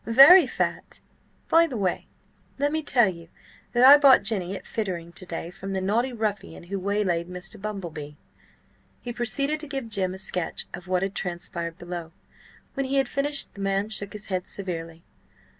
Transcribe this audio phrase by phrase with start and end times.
[0.07, 0.99] Very fat.
[1.47, 2.07] By the way,
[2.57, 3.29] let me tell you
[3.73, 7.61] that I bought Jenny at Fittering to day from the naughty ruffian who waylaid Mr.
[7.61, 8.17] Bumble Bee."
[9.01, 12.13] He proceeded to give Jim a sketch of what had transpired below.
[12.73, 15.03] When he had finished the man shook his head severely.